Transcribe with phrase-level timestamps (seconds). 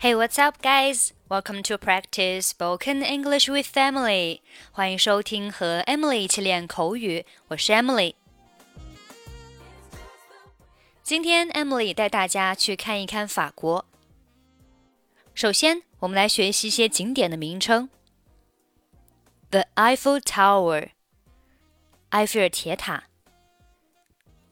[0.00, 1.12] Hey, what's up, guys?
[1.28, 4.40] Welcome to practice spoken English with Emily.
[4.72, 8.14] 欢迎收听和 Emily 一起练口语，我是 Emily。
[11.02, 13.84] 今天 Emily 带大家去看一看法国。
[15.34, 17.90] 首先，我们来学习一些景点的名称。
[19.50, 20.90] The Eiffel Tower，
[22.10, 23.04] 埃菲尔铁塔。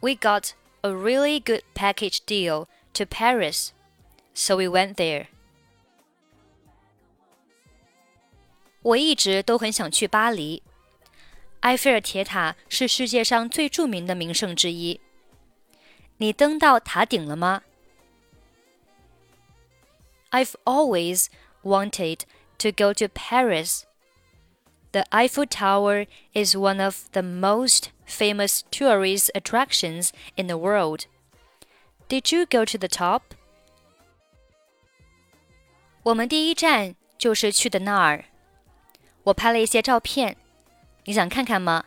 [0.00, 0.50] we got
[0.82, 3.70] a really good package deal to Paris,
[4.34, 5.26] so we went there.
[8.82, 10.62] 我一直都很想去巴黎。
[11.60, 15.00] 埃菲尔铁塔是世界上最着名的名胜之一。
[16.18, 17.62] 你登到塔顶了吗
[20.30, 21.28] ？I've always
[21.62, 22.24] wanted
[22.58, 23.84] to go to Paris.
[24.92, 31.06] The Eiffel Tower is one of the most famous tourist attractions in the world.
[32.08, 33.20] Did you go to the top?
[36.04, 38.26] 我们第一站就是去的那儿。
[39.24, 40.36] 我拍了一些照片，
[41.04, 41.84] 你想看看吗？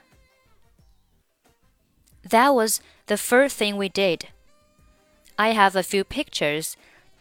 [2.29, 4.28] That was the first thing we did.
[5.38, 6.73] I have a few pictures.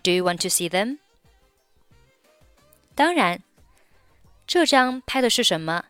[0.02, 0.98] Do you want to see them?
[2.94, 3.42] 当然，
[4.46, 5.84] 这张拍的是什么？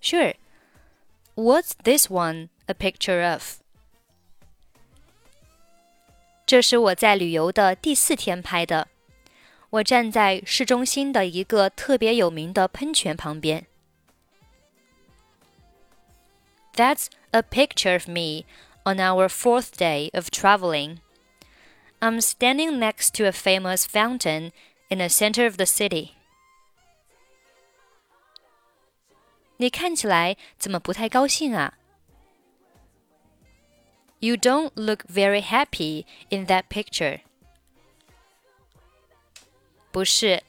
[0.00, 0.34] Sure.
[1.34, 3.60] What's this one a picture of?
[6.44, 8.88] 这是我在旅游的第四天拍的。
[9.70, 13.66] 我站在市中心的一个特别有名的喷泉旁边。
[16.74, 18.44] That's a picture of me
[18.84, 20.98] on our fourth day of traveling.
[22.00, 24.52] I'm standing next to a famous fountain
[24.88, 26.10] in the center of the city.
[29.58, 31.74] 你看起来怎么不太高兴啊？
[34.18, 37.20] You don't look very happy in that picture.
[39.92, 40.42] 不是，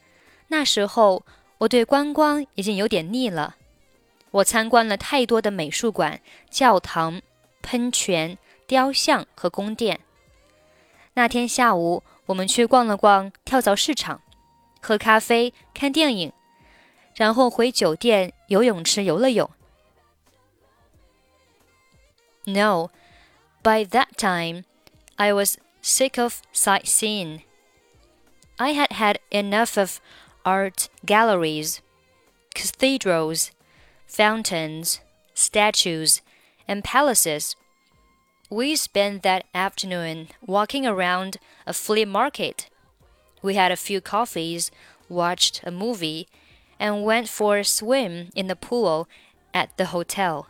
[0.48, 1.24] 那时候
[1.58, 3.56] 我对观光已经有点腻了。
[4.30, 7.22] 我参观了太多的美术馆、教堂、
[7.62, 10.00] 喷泉、雕像和宫殿。
[11.14, 14.20] 那天下午，我们去逛了逛跳蚤市场。
[14.80, 16.32] 喝咖啡、看电影，
[17.14, 19.50] 然后回酒店游泳池游了泳。
[22.44, 22.90] No,
[23.62, 24.64] by that time,
[25.16, 27.40] I was sick of sightseeing.
[28.56, 30.00] I had had enough of
[30.42, 31.78] art galleries,
[32.54, 33.48] cathedrals,
[34.06, 34.96] fountains,
[35.34, 36.18] statues,
[36.66, 37.52] and palaces.
[38.50, 42.68] We spent that afternoon walking around a flea market
[43.44, 44.70] we had a few coffees,
[45.08, 46.26] watched a movie,
[46.78, 49.06] and went for a swim in the pool
[49.52, 50.46] at the hotel.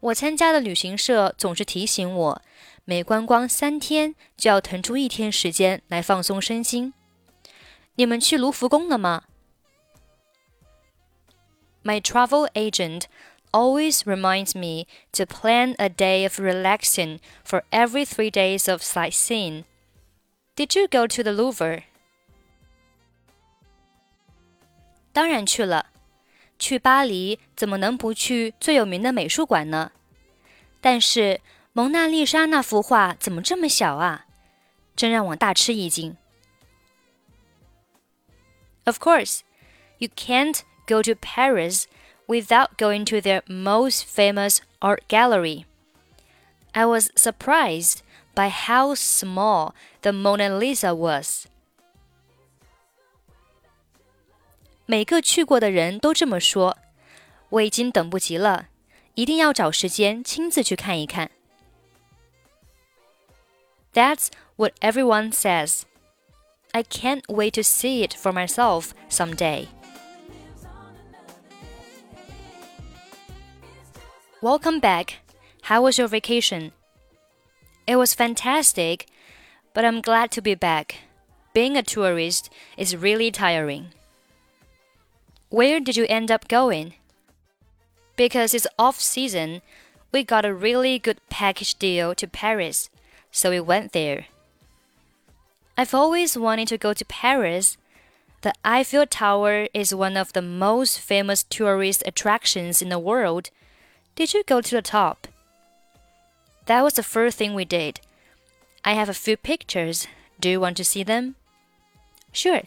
[0.00, 2.42] 我参加的旅行社总是提醒我，
[2.84, 6.92] 每观光三天就要腾出一天时间来放松身心。
[7.94, 9.24] 你们去卢浮宫了吗？
[11.84, 13.04] My travel agent
[13.52, 19.64] always reminds me to plan a day of relaxing for every three days of sightseeing.
[20.56, 21.84] Did you go to the Louvre?
[25.12, 25.86] 当然去了。
[26.58, 29.90] 去巴黎怎么能不去最有名的美术馆呢？
[30.80, 31.40] 但是
[31.72, 34.26] 蒙娜丽莎那幅画怎么这么小啊？
[34.94, 36.16] 真让我大吃一惊。
[38.84, 39.40] Of course,
[39.98, 41.84] you can't go to Paris
[42.26, 45.64] without going to their most famous art gallery.
[46.72, 48.02] I was surprised
[48.34, 51.46] by how small the Mona Lisa was.
[54.86, 56.76] 每个去过的人都这么说，
[57.50, 58.68] 我已经等不及了，
[59.14, 61.30] 一定要找时间亲自去看一看。
[63.92, 65.82] That's what everyone says.
[66.72, 69.68] I can't wait to see it for myself someday.
[74.39, 75.15] Welcome back.
[75.63, 76.71] How was your vacation?
[77.87, 79.07] It was fantastic,
[79.73, 80.99] but I'm glad to be back.
[81.55, 83.87] Being a tourist is really tiring.
[85.49, 86.93] Where did you end up going?
[88.15, 89.63] Because it's off season,
[90.11, 92.91] we got a really good package deal to Paris,
[93.31, 94.27] so we went there.
[95.75, 97.75] I've always wanted to go to Paris.
[98.41, 103.49] The Eiffel Tower is one of the most famous tourist attractions in the world.
[104.17, 105.27] Did you go to the top?
[106.65, 108.01] That was the first thing we did.
[108.83, 110.07] I have a few pictures.
[110.39, 111.35] Do you want to see them?
[112.31, 112.63] Sure.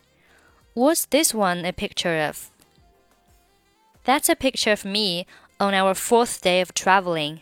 [0.75, 2.51] What's this one a picture of?
[4.05, 5.27] That's a picture of me
[5.59, 7.41] on our fourth day of traveling.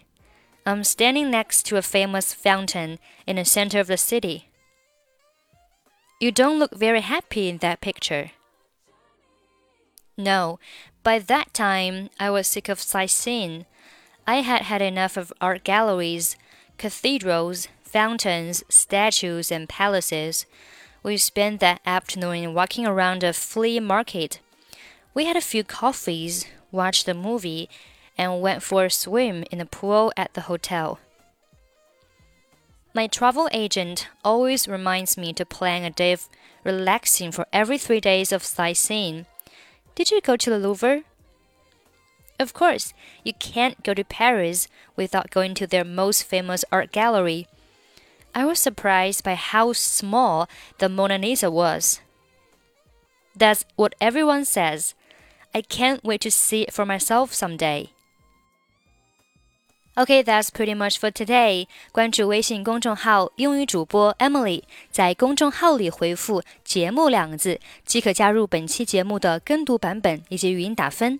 [0.64, 4.49] I'm standing next to a famous fountain in the center of the city.
[6.19, 8.31] You don't look very happy in that picture.
[10.16, 10.58] No,
[11.02, 13.66] by that time I was sick of sightseeing.
[14.28, 16.36] I had had enough of art galleries,
[16.76, 20.44] cathedrals, fountains, statues, and palaces.
[21.02, 24.40] We spent that afternoon walking around a flea market.
[25.14, 27.70] We had a few coffees, watched a movie,
[28.19, 30.98] and went for a swim in the pool at the hotel.
[32.92, 36.28] My travel agent always reminds me to plan a day of
[36.64, 39.25] relaxing for every three days of sightseeing.
[39.94, 41.04] Did you go to the Louvre?
[42.39, 42.94] Of course,
[43.24, 44.68] you can't go to Paris
[44.98, 47.48] without going to their most famous art gallery.
[48.33, 50.48] I was surprised by how small
[50.80, 52.00] the Mona Lisa was.
[53.38, 54.94] That's what everyone says.
[55.54, 57.89] I can't wait to see it for myself someday.
[59.95, 61.68] Okay, that's pretty much for today.
[61.92, 71.19] 关注微信公众号“英语主播 Emily”，在公众号里回复“节目”两个字，即可加入本期节目的跟读版本以及语音打分。